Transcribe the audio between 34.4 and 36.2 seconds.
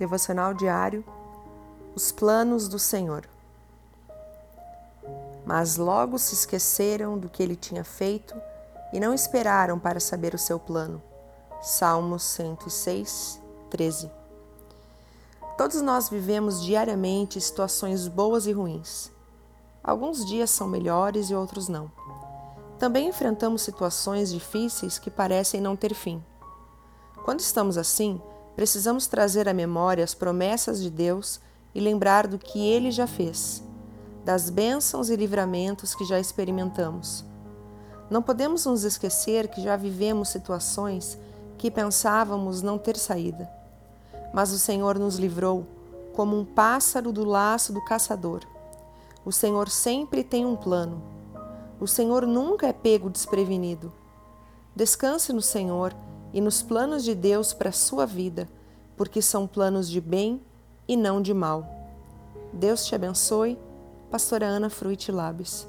bênçãos e livramentos que já